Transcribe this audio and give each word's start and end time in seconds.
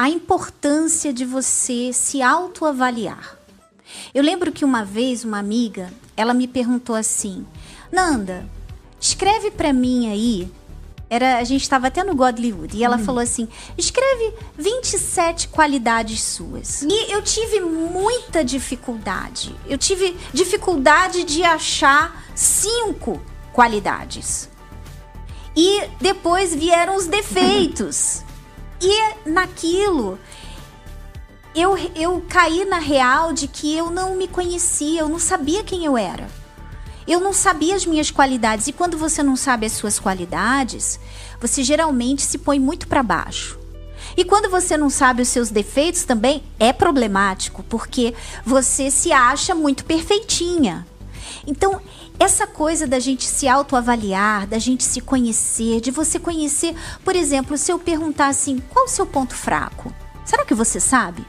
a 0.00 0.08
importância 0.08 1.12
de 1.12 1.26
você 1.26 1.92
se 1.92 2.22
autoavaliar. 2.22 3.36
Eu 4.14 4.22
lembro 4.22 4.50
que 4.50 4.64
uma 4.64 4.82
vez 4.82 5.26
uma 5.26 5.38
amiga, 5.38 5.92
ela 6.16 6.32
me 6.32 6.48
perguntou 6.48 6.96
assim: 6.96 7.46
"Nanda, 7.92 8.48
escreve 8.98 9.50
para 9.50 9.74
mim 9.74 10.10
aí 10.10 10.50
era, 11.10 11.36
a 11.36 11.44
gente 11.44 11.60
estava 11.60 11.88
até 11.88 12.02
no 12.02 12.14
Godlywood 12.14 12.78
e 12.78 12.82
ela 12.82 12.96
hum. 12.96 13.04
falou 13.04 13.20
assim: 13.20 13.46
escreve 13.76 14.32
27 14.56 15.48
qualidades 15.48 16.22
suas. 16.22 16.80
E 16.80 17.12
eu 17.12 17.20
tive 17.20 17.60
muita 17.60 18.42
dificuldade. 18.42 19.54
Eu 19.68 19.76
tive 19.76 20.16
dificuldade 20.32 21.24
de 21.24 21.44
achar 21.44 22.24
cinco 22.34 23.20
qualidades. 23.52 24.48
E 25.54 25.82
depois 26.00 26.54
vieram 26.54 26.96
os 26.96 27.06
defeitos. 27.06 28.22
e 28.80 29.28
naquilo 29.28 30.18
eu, 31.54 31.76
eu 31.94 32.24
caí 32.28 32.64
na 32.64 32.78
real 32.78 33.32
de 33.32 33.48
que 33.48 33.76
eu 33.76 33.90
não 33.90 34.16
me 34.16 34.28
conhecia, 34.28 35.00
eu 35.00 35.08
não 35.08 35.18
sabia 35.18 35.64
quem 35.64 35.84
eu 35.84 35.96
era. 35.96 36.28
Eu 37.06 37.18
não 37.20 37.32
sabia 37.32 37.74
as 37.74 37.84
minhas 37.84 38.10
qualidades. 38.10 38.68
E 38.68 38.72
quando 38.72 38.96
você 38.96 39.22
não 39.22 39.34
sabe 39.34 39.66
as 39.66 39.72
suas 39.72 39.98
qualidades, 39.98 41.00
você 41.40 41.62
geralmente 41.64 42.22
se 42.22 42.38
põe 42.38 42.60
muito 42.60 42.86
para 42.86 43.02
baixo. 43.02 43.58
E 44.16 44.24
quando 44.24 44.50
você 44.50 44.76
não 44.76 44.88
sabe 44.88 45.22
os 45.22 45.28
seus 45.28 45.50
defeitos 45.50 46.04
também 46.04 46.42
é 46.58 46.72
problemático, 46.72 47.62
porque 47.64 48.14
você 48.44 48.90
se 48.90 49.12
acha 49.12 49.54
muito 49.54 49.84
perfeitinha. 49.84 50.86
Então, 51.46 51.80
essa 52.20 52.46
coisa 52.46 52.86
da 52.86 53.00
gente 53.00 53.24
se 53.24 53.48
autoavaliar, 53.48 54.46
da 54.46 54.58
gente 54.58 54.84
se 54.84 55.00
conhecer, 55.00 55.80
de 55.80 55.90
você 55.90 56.18
conhecer, 56.18 56.74
por 57.02 57.16
exemplo, 57.16 57.56
se 57.56 57.72
eu 57.72 57.78
perguntar 57.78 58.26
assim, 58.26 58.58
qual 58.68 58.84
o 58.84 58.88
seu 58.88 59.06
ponto 59.06 59.34
fraco? 59.34 59.90
Será 60.22 60.44
que 60.44 60.54
você 60.54 60.78
sabe? 60.78 61.26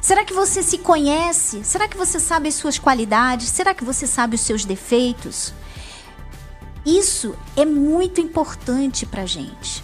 Será 0.00 0.24
que 0.24 0.32
você 0.32 0.62
se 0.62 0.78
conhece? 0.78 1.62
Será 1.62 1.86
que 1.86 1.96
você 1.96 2.18
sabe 2.18 2.48
as 2.48 2.54
suas 2.54 2.78
qualidades? 2.78 3.50
Será 3.50 3.74
que 3.74 3.84
você 3.84 4.06
sabe 4.06 4.36
os 4.36 4.40
seus 4.40 4.64
defeitos? 4.64 5.52
Isso 6.86 7.36
é 7.54 7.66
muito 7.66 8.18
importante 8.18 9.04
para 9.04 9.26
gente. 9.26 9.83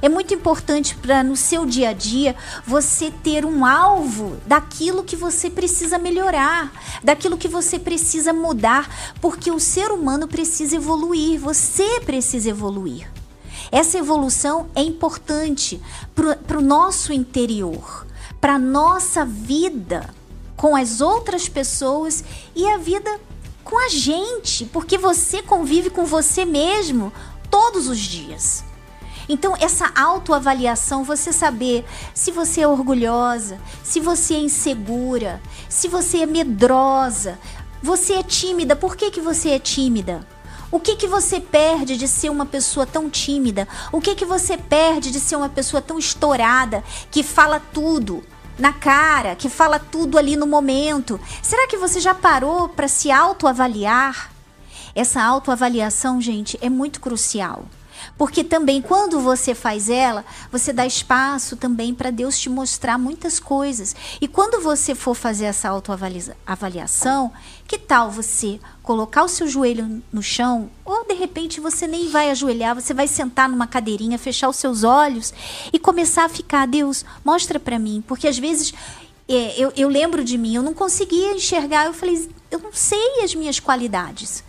É 0.00 0.08
muito 0.08 0.32
importante 0.32 0.94
para 0.94 1.22
no 1.22 1.36
seu 1.36 1.66
dia 1.66 1.90
a 1.90 1.92
dia 1.92 2.36
você 2.66 3.10
ter 3.10 3.44
um 3.44 3.64
alvo 3.64 4.36
daquilo 4.46 5.02
que 5.02 5.16
você 5.16 5.50
precisa 5.50 5.98
melhorar, 5.98 6.72
daquilo 7.02 7.36
que 7.36 7.48
você 7.48 7.78
precisa 7.78 8.32
mudar, 8.32 9.14
porque 9.20 9.50
o 9.50 9.58
ser 9.58 9.90
humano 9.90 10.28
precisa 10.28 10.76
evoluir, 10.76 11.40
você 11.40 12.00
precisa 12.00 12.50
evoluir. 12.50 13.10
Essa 13.70 13.98
evolução 13.98 14.68
é 14.74 14.82
importante 14.82 15.80
para 16.14 16.58
o 16.58 16.62
nosso 16.62 17.12
interior 17.12 18.06
para 18.40 18.58
nossa 18.58 19.24
vida 19.24 20.14
com 20.56 20.74
as 20.74 21.00
outras 21.00 21.48
pessoas 21.48 22.24
e 22.54 22.66
a 22.68 22.78
vida 22.78 23.20
com 23.64 23.78
a 23.78 23.88
gente, 23.88 24.64
porque 24.66 24.96
você 24.96 25.42
convive 25.42 25.90
com 25.90 26.04
você 26.04 26.44
mesmo 26.44 27.12
todos 27.50 27.86
os 27.88 27.98
dias. 27.98 28.64
Então, 29.28 29.54
essa 29.60 29.92
autoavaliação, 29.94 31.04
você 31.04 31.32
saber 31.32 31.84
se 32.14 32.30
você 32.30 32.62
é 32.62 32.68
orgulhosa, 32.68 33.60
se 33.84 34.00
você 34.00 34.34
é 34.34 34.40
insegura, 34.40 35.40
se 35.68 35.86
você 35.86 36.18
é 36.22 36.26
medrosa, 36.26 37.38
você 37.82 38.14
é 38.14 38.22
tímida, 38.22 38.74
por 38.74 38.96
que, 38.96 39.10
que 39.10 39.20
você 39.20 39.50
é 39.50 39.58
tímida? 39.58 40.26
O 40.70 40.80
que, 40.80 40.96
que 40.96 41.06
você 41.06 41.40
perde 41.40 41.96
de 41.96 42.06
ser 42.06 42.30
uma 42.30 42.44
pessoa 42.44 42.86
tão 42.86 43.08
tímida? 43.08 43.66
O 43.90 44.00
que, 44.00 44.14
que 44.14 44.24
você 44.24 44.56
perde 44.56 45.10
de 45.10 45.20
ser 45.20 45.36
uma 45.36 45.48
pessoa 45.48 45.80
tão 45.80 45.98
estourada, 45.98 46.84
que 47.10 47.22
fala 47.22 47.60
tudo 47.72 48.22
na 48.58 48.72
cara, 48.72 49.36
que 49.36 49.48
fala 49.48 49.78
tudo 49.78 50.18
ali 50.18 50.36
no 50.36 50.46
momento? 50.46 51.18
Será 51.42 51.66
que 51.66 51.76
você 51.76 52.00
já 52.00 52.14
parou 52.14 52.68
para 52.68 52.88
se 52.88 53.10
autoavaliar? 53.10 54.30
Essa 54.94 55.22
autoavaliação, 55.22 56.20
gente, 56.20 56.58
é 56.60 56.68
muito 56.68 57.00
crucial. 57.00 57.64
Porque 58.16 58.42
também 58.42 58.82
quando 58.82 59.20
você 59.20 59.54
faz 59.54 59.88
ela, 59.88 60.24
você 60.50 60.72
dá 60.72 60.86
espaço 60.86 61.56
também 61.56 61.94
para 61.94 62.10
Deus 62.10 62.38
te 62.38 62.48
mostrar 62.48 62.98
muitas 62.98 63.38
coisas. 63.38 63.94
E 64.20 64.28
quando 64.28 64.62
você 64.62 64.94
for 64.94 65.14
fazer 65.14 65.46
essa 65.46 65.68
autoavaliação, 65.68 67.32
que 67.66 67.78
tal 67.78 68.10
você 68.10 68.58
colocar 68.82 69.24
o 69.24 69.28
seu 69.28 69.46
joelho 69.46 70.02
no 70.12 70.22
chão, 70.22 70.70
ou 70.84 71.04
de 71.06 71.14
repente 71.14 71.60
você 71.60 71.86
nem 71.86 72.08
vai 72.08 72.30
ajoelhar, 72.30 72.74
você 72.74 72.94
vai 72.94 73.06
sentar 73.06 73.48
numa 73.48 73.66
cadeirinha, 73.66 74.18
fechar 74.18 74.48
os 74.48 74.56
seus 74.56 74.84
olhos 74.84 75.32
e 75.72 75.78
começar 75.78 76.24
a 76.24 76.28
ficar, 76.28 76.66
Deus, 76.66 77.04
mostra 77.24 77.60
para 77.60 77.78
mim, 77.78 78.02
porque 78.06 78.26
às 78.26 78.38
vezes 78.38 78.72
é, 79.28 79.60
eu, 79.62 79.70
eu 79.76 79.88
lembro 79.88 80.24
de 80.24 80.38
mim, 80.38 80.54
eu 80.54 80.62
não 80.62 80.72
conseguia 80.72 81.32
enxergar, 81.32 81.84
eu 81.84 81.92
falei, 81.92 82.28
eu 82.50 82.58
não 82.58 82.72
sei 82.72 83.22
as 83.22 83.34
minhas 83.34 83.60
qualidades. 83.60 84.42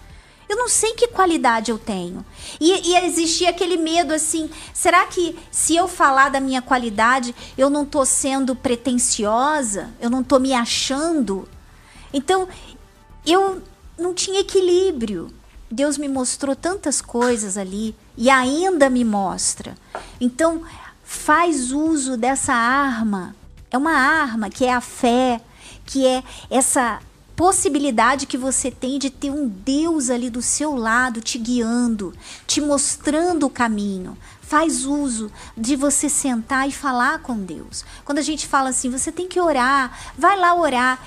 Eu 0.50 0.58
não 0.58 0.68
sei 0.68 0.94
que 0.94 1.08
qualidade 1.08 1.70
eu 1.70 1.78
tenho. 1.78 2.26
E, 2.60 2.90
e 2.90 2.96
existia 3.06 3.52
aquele 3.52 3.78
medo 3.78 4.12
assim: 4.12 4.50
será 4.74 5.06
que 5.06 5.38
se 5.52 5.76
eu 5.76 5.88
falar 5.88 6.30
da 6.30 6.40
minha 6.40 6.60
qualidade, 6.60 7.36
eu 7.56 7.70
não 7.70 7.84
estou 7.84 8.04
sendo 8.04 8.56
pretensiosa? 8.56 9.92
Eu 10.02 10.10
não 10.10 10.22
estou 10.22 10.40
me 10.40 10.52
achando? 10.52 11.48
Então, 12.12 12.48
eu 13.24 13.62
não 13.96 14.12
tinha 14.12 14.40
equilíbrio. 14.40 15.32
Deus 15.70 16.00
me 16.00 16.08
mostrou 16.08 16.56
tantas 16.56 17.00
coisas 17.00 17.56
ali 17.56 17.96
e 18.18 18.28
ainda 18.28 18.90
me 18.90 19.06
mostra. 19.06 19.78
Então, 20.20 20.64
faz 21.04 21.72
uso 21.72 22.18
dessa 22.18 22.54
arma. 22.54 23.36
É 23.70 23.78
uma 23.78 23.94
arma 23.94 24.50
que 24.50 24.66
é 24.66 24.74
a 24.74 24.82
fé, 24.82 25.40
que 25.86 26.08
é 26.08 26.24
essa 26.50 27.00
possibilidade 27.40 28.26
que 28.26 28.38
você 28.38 28.70
tem 28.70 29.00
de 29.00 29.10
ter 29.10 29.32
um 29.32 29.48
Deus 29.48 30.10
ali 30.10 30.30
do 30.30 30.42
seu 30.42 30.76
lado 30.76 31.22
te 31.22 31.38
guiando, 31.38 32.14
te 32.46 32.60
mostrando 32.60 33.46
o 33.46 33.50
caminho. 33.50 34.18
Faz 34.42 34.84
uso 34.84 35.32
de 35.56 35.78
você 35.78 36.10
sentar 36.10 36.68
e 36.68 36.72
falar 36.74 37.20
com 37.20 37.40
Deus. 37.40 37.86
Quando 38.04 38.18
a 38.18 38.22
gente 38.22 38.46
fala 38.46 38.72
assim, 38.72 38.90
você 38.90 39.10
tem 39.10 39.26
que 39.26 39.40
orar, 39.40 39.98
vai 40.18 40.38
lá 40.38 40.54
orar. 40.54 41.02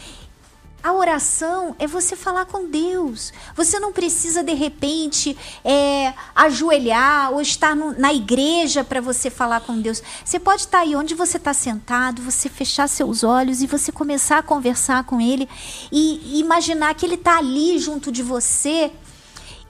A 0.83 0.93
oração 0.93 1.77
é 1.79 1.87
você 1.87 2.17
falar 2.17 2.47
com 2.47 2.67
Deus. 2.67 3.33
Você 3.55 3.79
não 3.79 3.93
precisa, 3.93 4.43
de 4.43 4.53
repente, 4.53 5.39
é, 5.65 6.13
ajoelhar 6.35 7.33
ou 7.33 7.41
estar 7.41 7.77
no, 7.77 7.97
na 7.97 8.13
igreja 8.13 8.83
para 8.83 9.01
você 9.01 9.31
falar 9.31 9.61
com 9.61 9.81
Deus. 9.81 10.03
Você 10.25 10.41
pode 10.41 10.63
estar 10.63 10.81
aí 10.81 10.97
onde 10.97 11.15
você 11.15 11.37
está 11.37 11.55
sentado, 11.55 12.21
você 12.21 12.49
fechar 12.49 12.89
seus 12.89 13.23
olhos 13.23 13.63
e 13.63 13.69
você 13.69 13.93
começar 13.93 14.39
a 14.39 14.43
conversar 14.43 15.05
com 15.05 15.21
Ele 15.21 15.49
e, 15.93 16.21
e 16.37 16.41
imaginar 16.41 16.93
que 16.97 17.07
Ele 17.07 17.15
está 17.15 17.39
ali 17.39 17.79
junto 17.79 18.11
de 18.11 18.25
você 18.25 18.91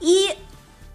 e 0.01 0.35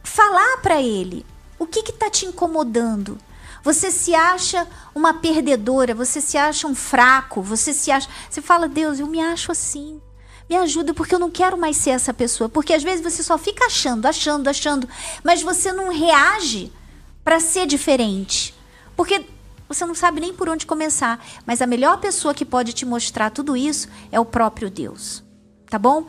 falar 0.03 0.57
para 0.63 0.83
Ele 0.83 1.25
o 1.61 1.65
que 1.65 1.79
está 1.79 2.11
te 2.11 2.27
incomodando. 2.27 3.17
Você 3.63 3.93
se 3.93 4.17
acha 4.17 4.67
uma 4.93 5.15
perdedora, 5.15 5.95
você 5.95 6.21
se 6.21 6.37
acha 6.37 6.67
um 6.67 6.75
fraco, 6.75 7.41
você 7.41 7.73
se 7.73 7.93
acha. 7.93 8.09
Você 8.29 8.41
fala, 8.43 8.69
Deus, 8.69 8.99
eu 8.99 9.07
me 9.07 9.21
acho 9.21 9.53
assim. 9.53 10.01
Me 10.49 10.57
ajuda 10.57 10.95
porque 10.95 11.15
eu 11.15 11.19
não 11.19 11.31
quero 11.31 11.59
mais 11.59 11.77
ser 11.77 11.91
essa 11.91 12.15
pessoa. 12.15 12.49
Porque 12.49 12.73
às 12.73 12.83
vezes 12.83 13.03
você 13.03 13.23
só 13.23 13.37
fica 13.37 13.67
achando, 13.67 14.07
achando, 14.07 14.49
achando, 14.49 14.89
mas 15.23 15.43
você 15.43 15.73
não 15.73 15.93
reage 15.93 16.73
para 17.23 17.39
ser 17.41 17.67
diferente. 17.67 18.55
Porque 18.97 19.27
você 19.69 19.85
não 19.85 19.95
sabe 19.95 20.21
nem 20.21 20.33
por 20.33 20.49
onde 20.49 20.65
começar. 20.65 21.23
Mas 21.47 21.61
a 21.61 21.67
melhor 21.67 21.99
pessoa 22.01 22.33
que 22.33 22.45
pode 22.45 22.73
te 22.73 22.87
mostrar 22.87 23.31
tudo 23.31 23.57
isso 23.57 23.89
é 24.11 24.19
o 24.19 24.25
próprio 24.25 24.71
Deus. 24.71 25.23
Tá 25.69 25.79
bom? 25.79 26.07